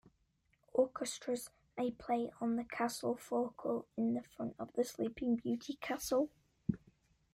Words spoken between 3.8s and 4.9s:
in front of